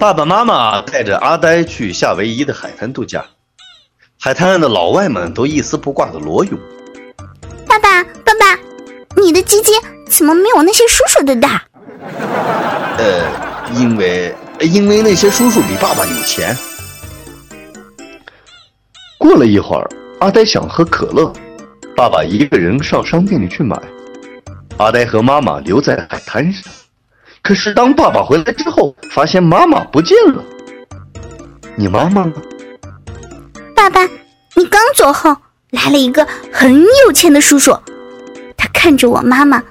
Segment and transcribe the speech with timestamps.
[0.00, 3.22] 爸爸妈妈带着阿呆去夏威夷的海滩度假，
[4.18, 6.58] 海滩上的老外们都一丝不挂的裸泳。
[7.66, 8.58] 爸爸，爸爸，
[9.20, 9.72] 你的鸡鸡
[10.08, 11.62] 怎么没有那些叔叔的大？
[12.96, 13.26] 呃，
[13.74, 16.56] 因为因为那些叔叔比爸爸有钱。
[19.18, 19.86] 过了一会儿，
[20.20, 21.30] 阿呆想喝可乐，
[21.94, 23.78] 爸爸一个人上商店里去买，
[24.78, 26.72] 阿呆和妈妈留在海滩上。
[27.42, 30.44] 可是当爸爸回来之后，发现妈妈不见了。
[31.76, 32.32] 你妈妈呢？
[33.74, 34.02] 爸爸，
[34.54, 35.36] 你刚走后，
[35.70, 37.76] 来了一个很有钱的叔叔，
[38.56, 39.62] 他看着我妈妈，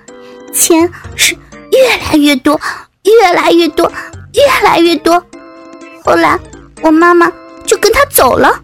[0.51, 1.35] 钱是
[1.71, 2.59] 越来越多，
[3.03, 3.89] 越来越多，
[4.33, 5.23] 越来越多。
[6.03, 6.37] 后来
[6.81, 7.31] 我妈妈
[7.65, 8.59] 就跟他走了。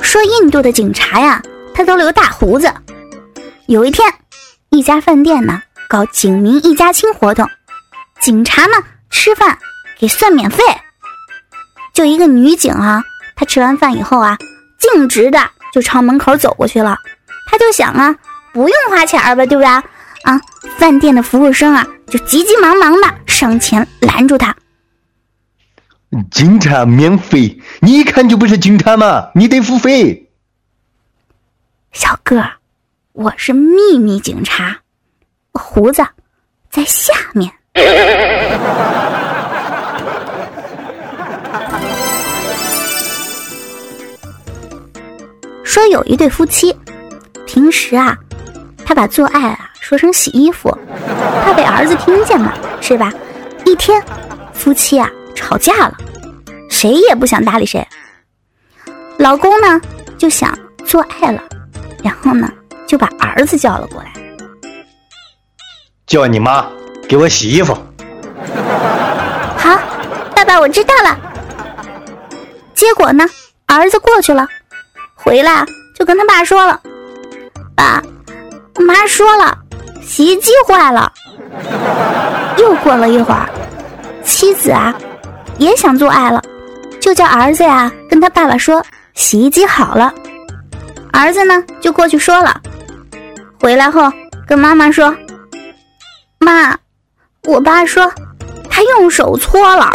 [0.00, 1.40] 说印度的警察呀，
[1.72, 2.70] 他都留大胡子。
[3.70, 4.12] 有一天，
[4.70, 7.48] 一家饭店呢搞警民一家亲活动，
[8.20, 8.72] 警察呢
[9.10, 9.56] 吃饭
[9.96, 10.64] 给算免费。
[11.94, 13.00] 就一个女警啊，
[13.36, 14.36] 她吃完饭以后啊，
[14.76, 15.38] 径直的
[15.72, 16.96] 就朝门口走过去了。
[17.46, 18.16] 她就想啊，
[18.52, 19.84] 不用花钱吧，对不对啊？
[20.76, 24.56] 饭店的服务生啊，就急急忙忙的上前拦住她。
[26.32, 30.28] 警察免费，你一看就不是警察嘛，你得付费。
[31.92, 32.56] 小个儿。
[33.22, 34.78] 我是秘密警察，
[35.52, 36.02] 胡子
[36.70, 37.52] 在下面。
[45.62, 46.74] 说有一对夫妻，
[47.44, 48.16] 平时啊，
[48.86, 50.70] 他把做爱啊说成洗衣服，
[51.44, 53.12] 怕被儿子听见嘛，是吧？
[53.66, 54.02] 一天，
[54.54, 55.94] 夫妻啊吵架了，
[56.70, 57.86] 谁也不想搭理谁。
[59.18, 59.78] 老公呢
[60.16, 61.42] 就想做爱了，
[62.02, 62.50] 然后呢。
[62.90, 64.10] 就把儿子叫了过来，
[66.08, 66.66] 叫你妈
[67.08, 67.72] 给我洗衣服。
[69.56, 69.78] 好，
[70.34, 71.16] 爸爸，我知道了。
[72.74, 73.24] 结果呢，
[73.66, 74.44] 儿子过去了，
[75.14, 75.64] 回来
[75.96, 76.80] 就跟他爸说了
[77.76, 78.02] ：“爸，
[78.74, 79.56] 我妈说了，
[80.02, 81.12] 洗衣机坏了。”
[82.58, 83.48] 又过了一会儿，
[84.24, 84.92] 妻子啊
[85.58, 86.42] 也想做爱了，
[87.00, 88.84] 就叫儿子呀跟他爸爸说
[89.14, 90.12] ：“洗衣机好了。”
[91.14, 92.60] 儿子呢就过去说了。
[93.60, 94.10] 回来后
[94.46, 95.14] 跟妈妈说
[96.40, 96.74] ：“妈，
[97.44, 98.10] 我爸说
[98.70, 99.90] 他用手搓了。”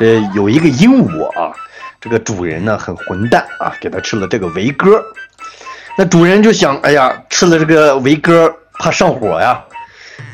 [0.00, 1.52] 呃，有一个鹦鹉啊，
[2.00, 5.00] 这个主人呢很混蛋啊，给他吃了这个维哥。
[5.96, 9.62] 那主人就想，哎呀，吃了这个维哥怕上火呀，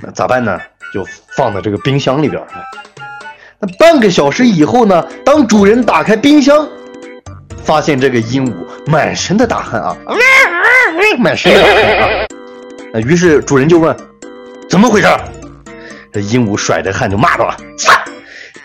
[0.02, 0.58] 那咋办呢？
[0.94, 1.04] 就
[1.36, 2.42] 放在这个冰箱里边
[3.58, 6.66] 那半个小时以后呢，当主人打开冰箱。
[7.68, 8.54] 发现这个鹦鹉
[8.90, 9.94] 满身的大汗啊，
[11.20, 11.76] 满身的大汗
[12.94, 12.96] 啊！
[13.04, 13.94] 于是主人就问
[14.70, 15.08] ：“怎么回事？”
[16.10, 17.54] 这鹦鹉甩着汗就骂道了：“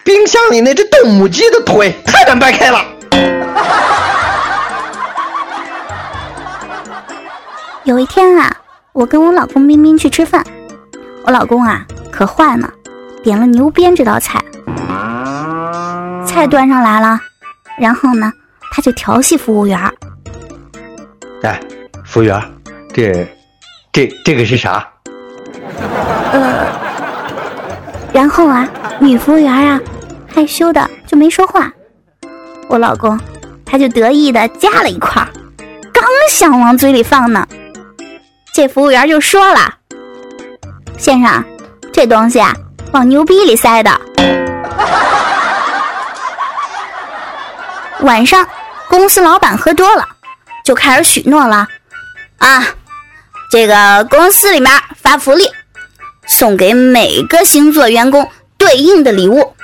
[0.05, 2.79] 冰箱里那只斗母鸡的腿太难掰开了！”
[7.83, 8.55] 有一天啊，
[8.93, 10.41] 我跟我老公彬彬去吃饭，
[11.25, 12.71] 我老公啊可坏呢，
[13.21, 14.41] 点了牛鞭这道菜，
[16.25, 17.19] 菜端上来了，
[17.77, 18.31] 然后呢？
[18.75, 19.79] 他就调戏服务员
[21.43, 21.59] 哎，
[22.03, 22.41] 服务员
[22.91, 23.13] 这、
[23.91, 24.83] 这、这个是啥？
[26.31, 26.65] 呃，
[28.11, 28.67] 然后啊，
[28.99, 29.79] 女服务员啊，
[30.27, 31.71] 害羞的就没说话。
[32.67, 33.19] 我老公
[33.63, 35.23] 他就得意的夹了一块，
[35.93, 37.47] 刚想往嘴里放呢，
[38.55, 39.71] 这服务员就说了
[40.97, 41.45] ：“先生，
[41.91, 42.51] 这东西啊，
[42.91, 43.91] 往牛逼里塞的。”
[48.01, 48.43] 晚上。
[48.93, 50.07] 公司老板喝多了，
[50.63, 51.67] 就开始许诺了，
[52.37, 52.63] 啊，
[53.49, 54.71] 这个公司里面
[55.01, 55.49] 发福利，
[56.27, 59.55] 送给每个星座员工对应的礼物。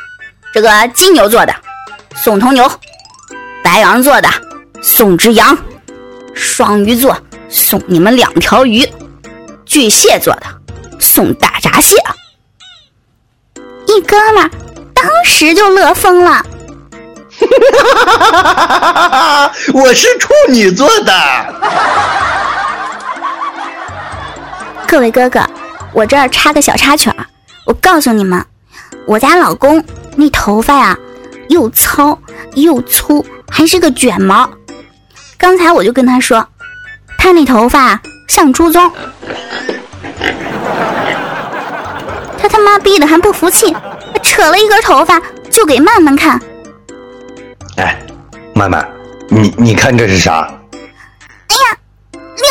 [0.51, 1.53] 这个金牛座的
[2.15, 2.67] 送头牛，
[3.63, 4.27] 白羊座的
[4.81, 5.55] 送只羊，
[6.33, 7.15] 双鱼座
[7.49, 8.83] 送你们两条鱼，
[9.63, 10.47] 巨蟹座的
[10.99, 11.97] 送大闸蟹。
[13.85, 14.49] 一哥们
[14.95, 16.43] 当时就乐疯了。
[19.73, 21.13] 我是处女座的。
[24.87, 25.41] 各位哥哥，
[25.93, 27.25] 我这儿插个小插曲儿，
[27.65, 28.43] 我告诉你们，
[29.05, 29.83] 我家老公
[30.15, 30.97] 那头发呀，
[31.49, 32.17] 又糙
[32.55, 34.49] 又粗，还是个卷毛。
[35.37, 36.47] 刚才我就跟他说，
[37.17, 38.91] 他那头发像猪鬃。
[42.41, 43.75] 他他妈逼的还不服气，
[44.23, 45.21] 扯了一根头发
[45.51, 46.41] 就给曼曼看。
[47.79, 47.97] 哎，
[48.53, 48.85] 曼曼，
[49.29, 50.51] 你你看这是啥？
[51.47, 51.77] 哎呀，
[52.35, 52.45] 流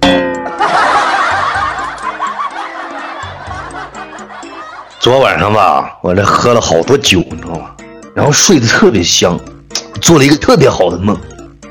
[0.00, 0.10] 氓！
[4.98, 7.72] 昨晚上吧，我这喝了好多酒，你知道吗？
[8.14, 9.38] 然后睡得特别香，
[10.00, 11.14] 做了一个特别好的梦。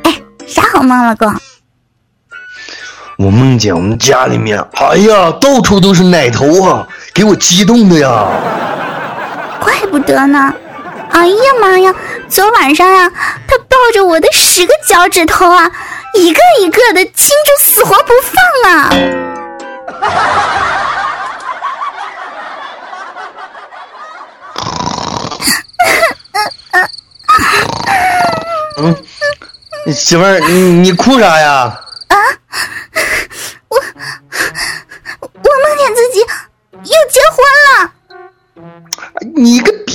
[0.04, 0.14] 哎，
[0.46, 1.34] 啥好梦了，哥？
[3.18, 8.28] 我梦见我们家里面，哎呀，到处都是奶头啊，给我激动的呀！
[9.60, 10.54] 怪不得呢！
[11.12, 11.94] 哎呀妈呀，
[12.30, 13.12] 昨晚上呀，
[13.48, 15.70] 他抱着我的十个脚趾头啊，
[16.14, 18.14] 一个一个的亲着，死活不
[18.64, 18.90] 放啊！
[28.78, 28.96] 嗯，
[29.94, 31.81] 媳妇儿，你你哭啥呀？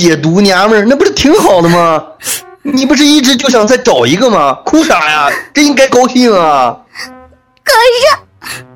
[0.06, 2.06] 你个瘪犊娘们儿，那不是挺好的吗？
[2.62, 4.56] 你不是一直就想再找一个吗？
[4.64, 5.28] 哭啥呀？
[5.52, 6.76] 这应该高兴啊！
[7.64, 8.06] 可是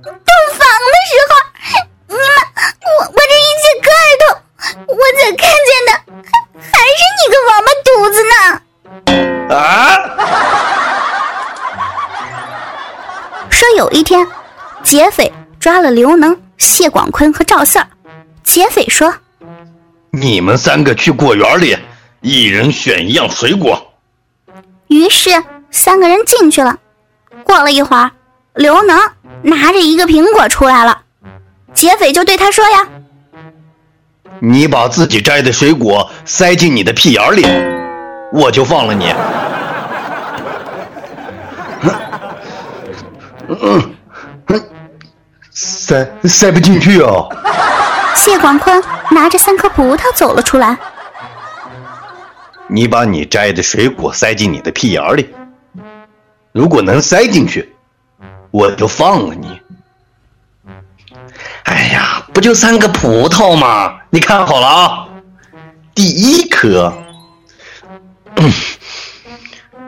[0.02, 0.10] 洞
[0.58, 1.32] 房的时候，
[2.08, 2.24] 你们
[2.98, 3.88] 我我这一揭盖
[4.18, 4.24] 头，
[4.88, 5.92] 我才看见的
[6.58, 9.54] 还是你个王八犊子呢！
[9.54, 9.58] 啊！
[13.48, 14.26] 说有一天，
[14.82, 17.86] 劫匪抓了刘能、谢广坤和赵四儿。
[18.42, 19.14] 劫匪说。
[20.12, 21.76] 你们三个去果园里，
[22.20, 23.92] 一人选一样水果。
[24.88, 25.30] 于是
[25.70, 26.76] 三个人进去了。
[27.44, 28.10] 过了一会儿，
[28.54, 28.98] 刘能
[29.42, 31.02] 拿着一个苹果出来了。
[31.72, 32.88] 劫匪就对他说：“呀，
[34.40, 37.46] 你把自己摘的水果塞进你的屁眼里，
[38.32, 39.14] 我就放了你。
[43.48, 43.94] ”嗯
[44.48, 44.62] 嗯，
[45.50, 47.10] 塞塞不进去啊。
[48.14, 50.76] 谢广坤拿着三颗葡萄走了出来。
[52.68, 55.34] 你把你摘的水果塞进你的屁眼里，
[56.52, 57.74] 如果能塞进去，
[58.50, 59.60] 我就放了你。
[61.64, 64.00] 哎呀，不就三个葡萄吗？
[64.10, 65.08] 你看好了啊，
[65.94, 66.92] 第一颗，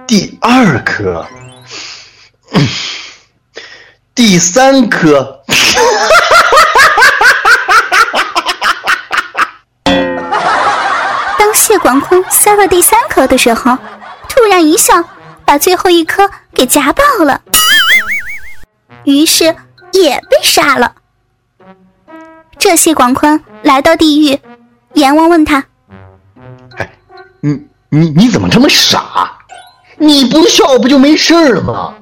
[0.07, 1.27] 第二颗，
[4.15, 5.43] 第三颗。
[5.47, 6.22] 哈哈
[11.55, 13.77] 谢广坤塞了第三颗的时候，
[14.29, 15.05] 突然一笑，
[15.45, 17.41] 把最后一颗给夹爆了，
[19.05, 19.45] 于是
[19.93, 20.95] 也被杀了。
[22.59, 24.39] 这谢广坤来到地狱，
[24.95, 25.65] 阎王问他
[26.79, 26.91] ：“哎，
[27.41, 29.39] 你你你怎么这么傻？
[29.99, 31.95] 你不笑不就没事了吗？”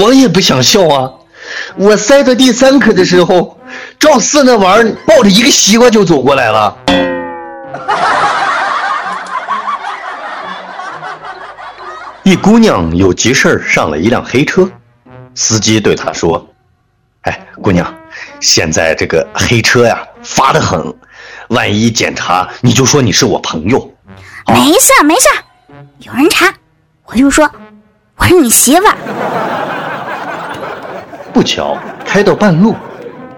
[0.00, 1.12] 我也不想笑啊！
[1.76, 3.58] 我塞到第三颗的时候，
[3.98, 6.76] 赵四那玩意儿抱着一个西瓜就走过来了。
[12.24, 14.70] 一姑娘有急事儿上了一辆黑车，
[15.34, 16.46] 司机对她说
[17.22, 17.94] ：“哎，姑娘，
[18.40, 20.94] 现在这个黑车呀发的很，
[21.48, 23.90] 万一检查你就说你是我朋友。”
[24.48, 25.28] 没事没事，
[25.98, 26.52] 有人查
[27.04, 27.50] 我就说
[28.16, 28.96] 我是你媳妇儿。
[31.32, 32.74] 不巧开到半路，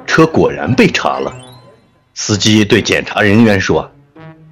[0.06, 1.32] 车果然被查了。
[2.14, 3.88] 司机对检查人员说：“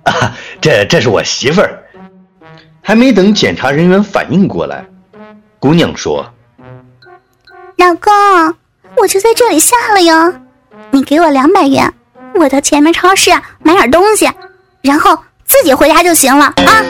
[0.10, 1.82] 啊，这这是我媳妇儿。”
[2.82, 4.82] 还没等检查人员反应过来，
[5.58, 6.24] 姑娘说
[7.76, 8.10] ：“老公，
[8.96, 10.34] 我就在这里下了哟，
[10.90, 11.92] 你给我两百元，
[12.34, 13.30] 我到前面超市
[13.62, 14.26] 买点东西，
[14.80, 16.82] 然后自己回家就行了啊。”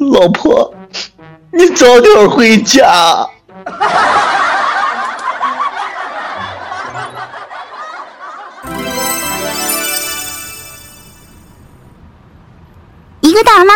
[0.00, 0.74] 老婆，
[1.52, 3.28] 你早点回家。
[13.30, 13.72] 一个大妈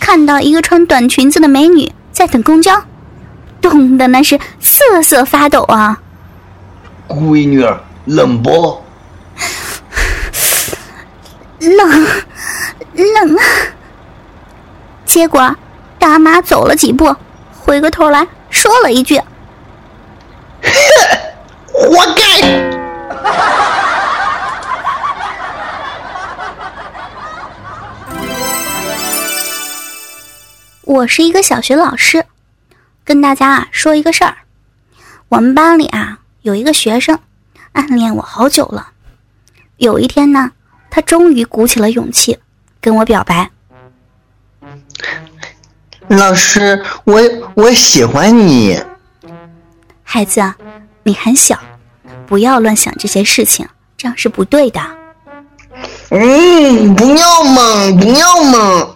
[0.00, 2.82] 看到一个穿短裙子的美女在等公交，
[3.60, 6.00] 冻得那是瑟瑟发抖啊！
[7.06, 8.82] 闺女儿，冷不？
[11.60, 12.06] 冷，
[12.94, 13.44] 冷啊！
[15.04, 15.54] 结果
[15.98, 17.14] 大妈走了几步，
[17.52, 19.20] 回过头来说了一句
[30.96, 32.24] ：“我是一个小学老师，
[33.04, 34.38] 跟大家啊说一个事儿。
[35.28, 37.18] 我们班里啊有一个学生
[37.72, 38.92] 暗恋我好久了。
[39.76, 40.52] 有一天呢，
[40.88, 42.38] 他终于鼓起了勇气
[42.80, 43.50] 跟我表白。
[46.08, 47.20] 老师，我
[47.54, 48.82] 我喜欢你。
[50.02, 50.54] 孩子，
[51.02, 51.58] 你还小，
[52.26, 54.80] 不要乱想这些事情，这样是不对的。
[56.08, 58.95] 嗯，不要嘛，不要嘛。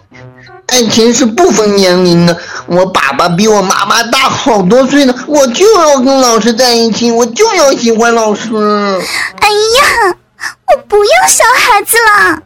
[0.71, 2.37] 爱情是不分年龄的。
[2.65, 8.55] 我爸爸比我妈妈大好多岁呢，我就要跟老师在一起，我就要喜欢老师。
[8.55, 10.15] 哎呀，
[10.67, 12.41] 我不要小孩子了。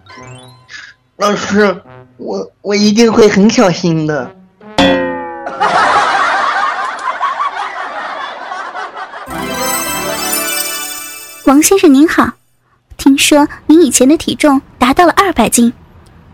[1.17, 1.83] 老师，
[2.17, 4.31] 我我一定会很小心的。
[11.45, 12.31] 王先生您好，
[12.97, 15.73] 听说您以前的体重达到了二百斤，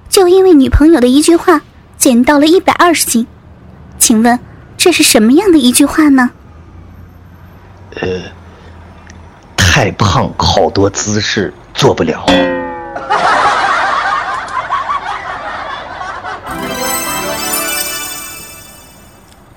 [0.08, 1.60] 就因为女朋友的一句话
[2.02, 3.28] 减到了一百二十斤，
[4.00, 4.40] 请问
[4.76, 6.32] 这是什么样的一句话呢？
[7.92, 8.24] 呃，
[9.56, 12.26] 太胖，好多姿势做不了。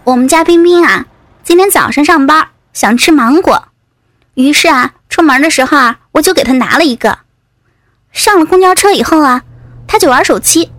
[0.04, 1.06] 我们家冰冰啊，
[1.42, 3.68] 今天早上上班想吃芒果，
[4.34, 4.92] 于是啊。
[5.08, 7.20] 出门的时候啊，我就给他拿了一个。
[8.12, 9.44] 上了公交车以后啊，
[9.86, 10.72] 他就玩手机，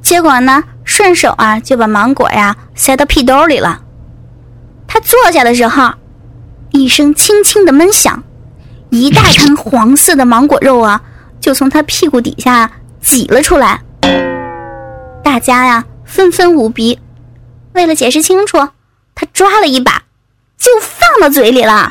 [0.00, 3.80] 结果呢，顺手啊就把芒果呀塞到屁兜里了。
[4.86, 5.94] 他坐下的时候，
[6.70, 8.22] 一声轻轻的闷响，
[8.90, 11.02] 一大滩黄色的芒果肉啊
[11.40, 13.80] 就从他屁股底下挤了出来。
[15.22, 17.00] 大家呀纷纷捂鼻。
[17.72, 18.68] 为了解释清楚，
[19.14, 20.02] 他抓了一把，
[20.58, 21.90] 就放到嘴里了。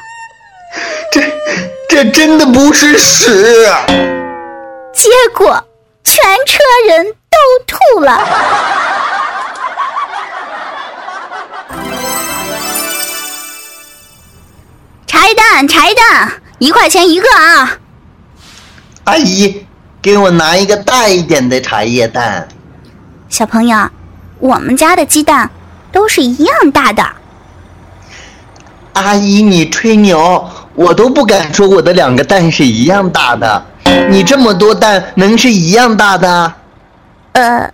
[1.11, 1.21] 这。
[1.89, 3.67] 这真的不是屎！
[4.91, 5.63] 结果
[6.03, 6.57] 全车
[6.87, 8.27] 人都吐了。
[15.33, 17.77] 蛋，茶叶蛋，一块钱一个啊！
[19.05, 19.65] 阿姨，
[20.01, 22.47] 给我拿一个大一点的茶叶蛋。
[23.29, 23.89] 小朋友，
[24.39, 25.49] 我们家的鸡蛋
[25.91, 27.05] 都是一样大的。
[28.93, 30.49] 阿姨，你吹牛。
[30.75, 33.63] 我都不敢说我的两个蛋是一样大的，
[34.09, 36.53] 你这么多蛋能是一样大的？
[37.33, 37.71] 呃。